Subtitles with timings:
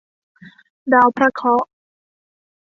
[0.93, 1.67] ดาวพระเคราะห์